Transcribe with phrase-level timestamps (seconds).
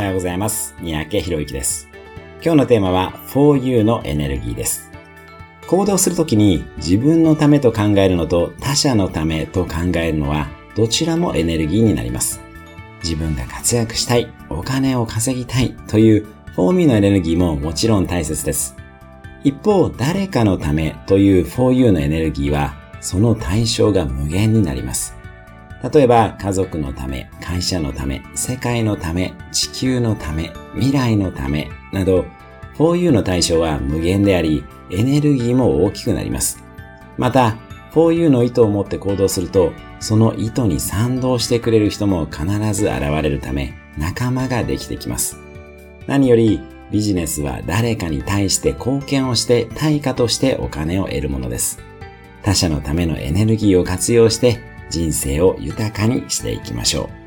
[0.00, 0.74] はようございます。
[0.80, 1.86] 三宅博之です。
[2.42, 4.90] 今日のテーマは 4U のエネルギーです。
[5.66, 12.40] 行動するときに自分のためと考えるのと他者のためと考えるのはどちらもエネルギーになります。
[13.04, 16.26] 自分が活躍したい、お金を稼ぎたいという
[16.56, 18.76] 4U のエネルギーももちろん大切です。
[19.44, 25.19] 一方、誰かのためという 4U のエネルギーはその対象が無限になります。
[25.82, 32.26] 例えば、家族のため、会社のため、世界のため、地球のため、未来のため、など、
[32.76, 36.62] 4U の対象は無限であり、エネルギーも大きくなります。
[37.16, 37.56] また、
[37.92, 45.38] 4U の意図を持って行動すると、その意図に賛同してくれる人も必ず現れるため、仲間ができてきます。
[46.06, 46.60] 何より、
[46.90, 51.78] ビジネスは誰かに対して貢献をして対価としてお金を得るものです。
[52.42, 54.60] 他者のためのエネルギーを活用して
[54.90, 57.19] 人生を豊かにしていきましょう。